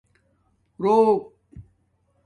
روک 0.77 1.33